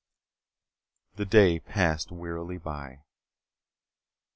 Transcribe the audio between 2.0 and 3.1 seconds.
wearily by.